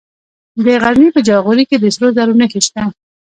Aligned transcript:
د 0.65 0.67
غزني 0.83 1.09
په 1.13 1.19
جاغوري 1.27 1.63
کې 1.69 1.77
د 1.79 1.85
سرو 1.95 2.07
زرو 2.17 2.33
نښې 2.39 2.59
شته. 2.67 2.83